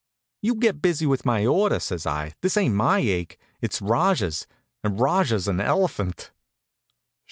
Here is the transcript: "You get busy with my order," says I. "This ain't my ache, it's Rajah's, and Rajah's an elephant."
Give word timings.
"You 0.41 0.55
get 0.55 0.81
busy 0.81 1.05
with 1.05 1.27
my 1.27 1.45
order," 1.45 1.79
says 1.79 2.07
I. 2.07 2.33
"This 2.41 2.57
ain't 2.57 2.73
my 2.73 2.97
ache, 2.97 3.37
it's 3.61 3.83
Rajah's, 3.83 4.47
and 4.83 4.99
Rajah's 4.99 5.47
an 5.47 5.59
elephant." 5.61 6.31